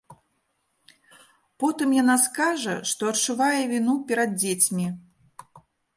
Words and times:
Потым 1.63 1.93
яна 2.01 2.15
скажа, 2.25 2.75
што 2.93 3.01
адчувае 3.13 3.61
віну 3.75 3.93
перад 4.13 4.31
дзецьмі. 4.45 4.87